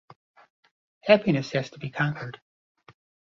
Happiness 1.03 1.51
has 1.51 1.69
to 1.69 1.77
be 1.77 1.91
conquered. 1.91 2.39